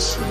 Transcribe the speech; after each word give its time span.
listen. 0.00 0.29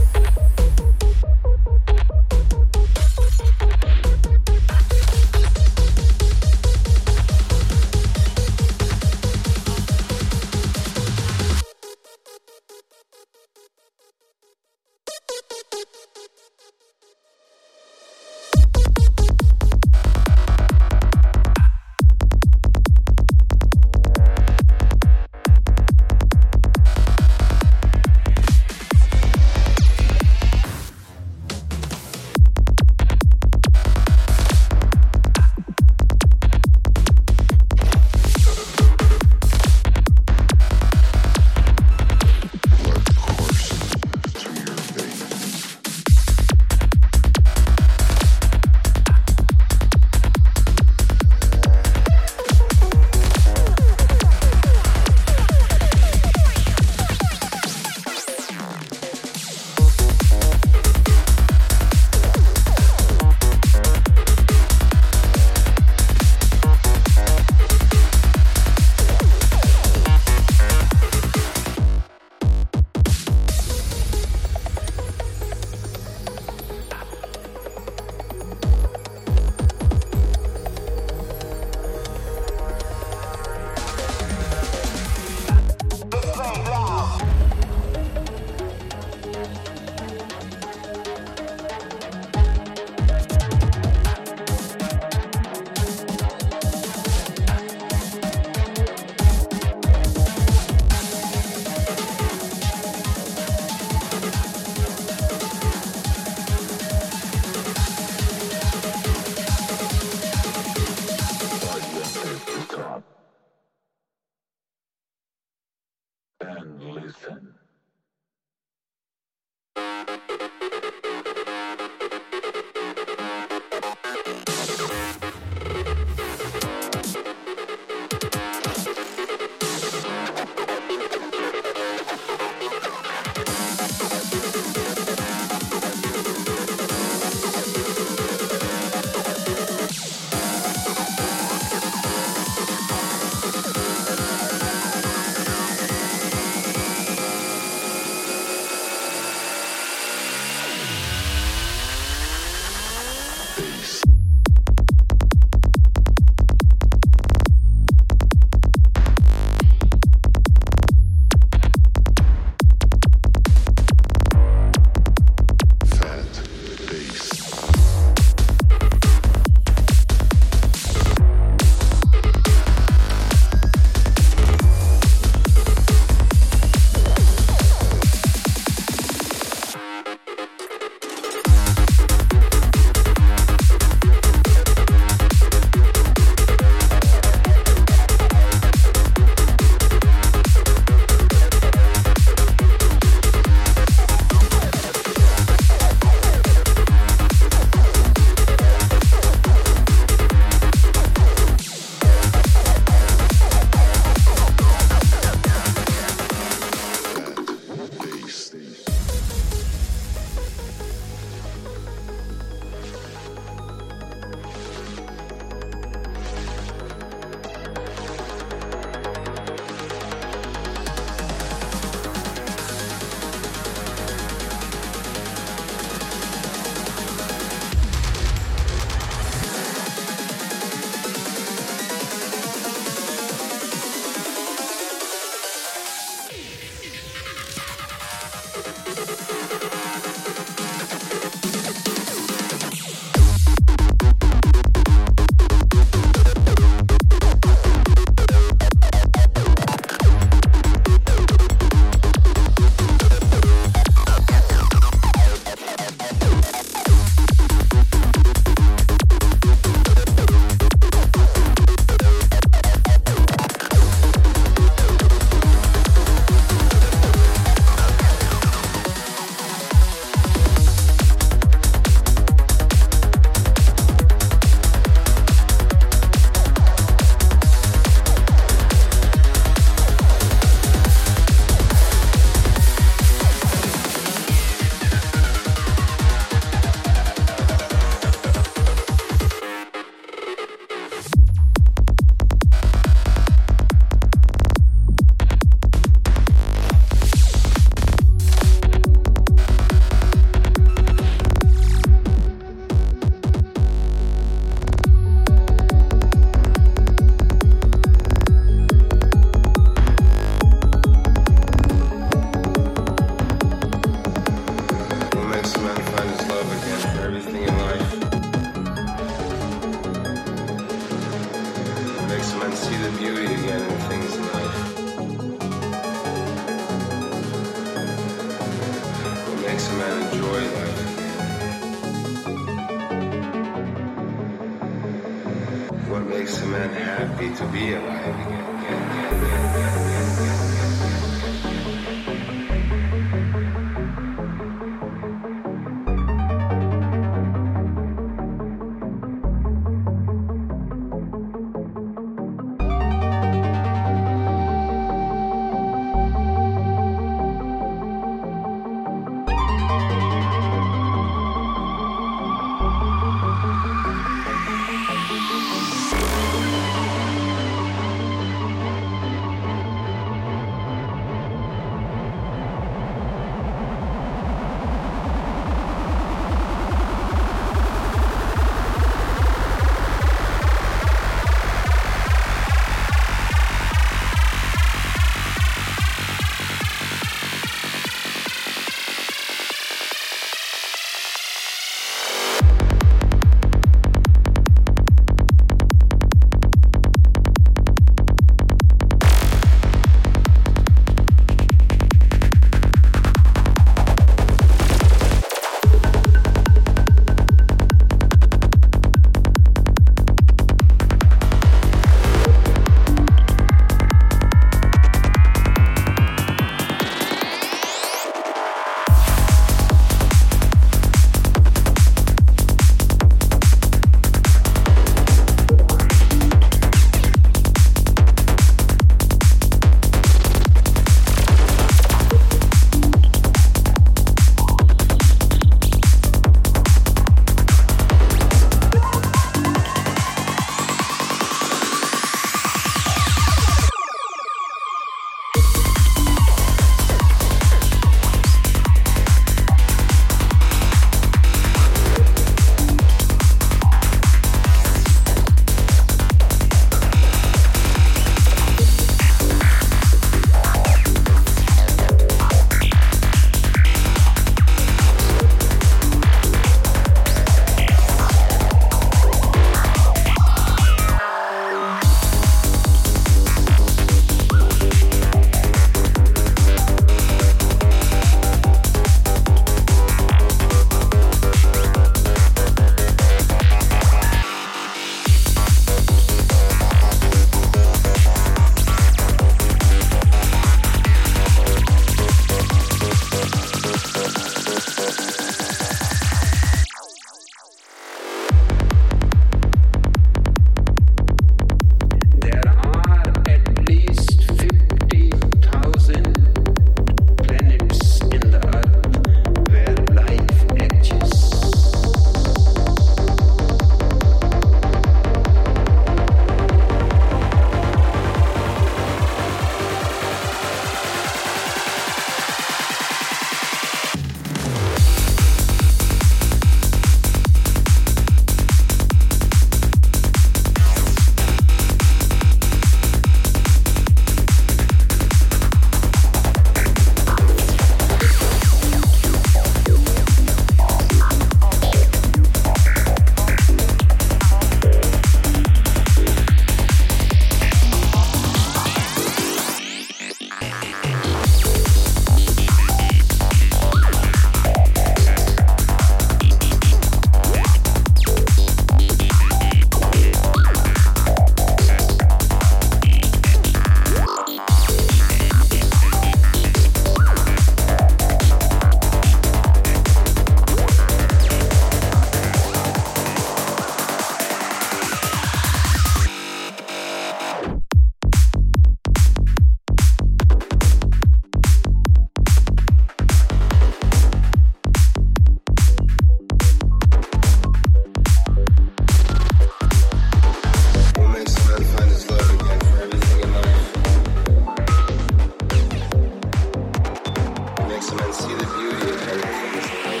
and 597.92 598.00
then 598.00 598.12
see 598.14 598.34
the 598.34 598.46
beauty 598.56 598.90
of 598.90 599.08
everything. 599.08 600.00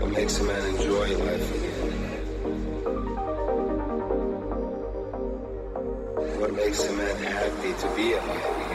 What 0.00 0.10
makes 0.12 0.40
a 0.40 0.44
man 0.44 0.64
enjoy 0.74 1.16
life 1.18 1.54
again? 1.54 1.92
What 6.40 6.52
makes 6.54 6.84
a 6.88 6.92
man 6.92 7.16
happy 7.16 7.72
to 7.74 7.88
be 7.96 8.12
alive? 8.14 8.67